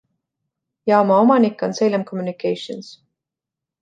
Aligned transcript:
Jaama 0.89 1.13
omanik 1.23 1.61
on 1.65 1.71
Salem 1.77 2.03
Communications. 2.09 2.87